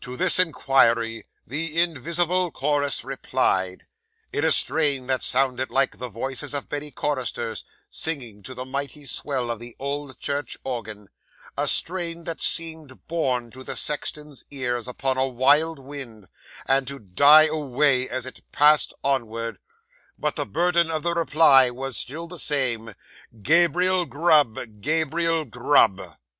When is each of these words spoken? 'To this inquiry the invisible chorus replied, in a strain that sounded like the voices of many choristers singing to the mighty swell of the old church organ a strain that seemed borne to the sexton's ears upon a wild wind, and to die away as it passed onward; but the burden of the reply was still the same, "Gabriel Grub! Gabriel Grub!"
'To 0.00 0.16
this 0.16 0.38
inquiry 0.38 1.26
the 1.44 1.80
invisible 1.82 2.52
chorus 2.52 3.02
replied, 3.02 3.86
in 4.32 4.44
a 4.44 4.52
strain 4.52 5.08
that 5.08 5.20
sounded 5.20 5.68
like 5.68 5.98
the 5.98 6.06
voices 6.08 6.54
of 6.54 6.70
many 6.70 6.92
choristers 6.92 7.64
singing 7.90 8.40
to 8.40 8.54
the 8.54 8.64
mighty 8.64 9.04
swell 9.04 9.50
of 9.50 9.58
the 9.58 9.74
old 9.80 10.16
church 10.20 10.56
organ 10.62 11.08
a 11.56 11.66
strain 11.66 12.22
that 12.22 12.40
seemed 12.40 13.08
borne 13.08 13.50
to 13.50 13.64
the 13.64 13.74
sexton's 13.74 14.44
ears 14.52 14.86
upon 14.86 15.18
a 15.18 15.26
wild 15.26 15.80
wind, 15.80 16.28
and 16.66 16.86
to 16.86 17.00
die 17.00 17.46
away 17.48 18.08
as 18.08 18.26
it 18.26 18.44
passed 18.52 18.94
onward; 19.02 19.58
but 20.16 20.36
the 20.36 20.46
burden 20.46 20.88
of 20.88 21.02
the 21.02 21.14
reply 21.14 21.68
was 21.68 21.96
still 21.96 22.28
the 22.28 22.38
same, 22.38 22.94
"Gabriel 23.42 24.04
Grub! 24.04 24.80
Gabriel 24.80 25.44
Grub!" 25.44 26.00